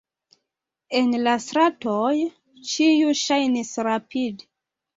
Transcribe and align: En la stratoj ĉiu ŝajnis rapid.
En 0.99 1.13
la 1.27 1.35
stratoj 1.43 2.15
ĉiu 2.73 3.15
ŝajnis 3.23 3.77
rapid. 3.93 4.47